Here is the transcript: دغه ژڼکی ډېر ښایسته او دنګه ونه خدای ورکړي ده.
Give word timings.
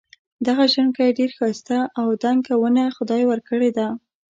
دغه 0.47 0.63
ژڼکی 0.73 1.09
ډېر 1.19 1.31
ښایسته 1.37 1.77
او 1.99 2.07
دنګه 2.23 2.55
ونه 2.61 2.83
خدای 2.97 3.23
ورکړي 3.27 3.69
ده. 3.77 3.87